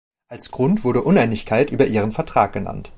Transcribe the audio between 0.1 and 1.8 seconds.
Als Grund wurde Uneinigkeit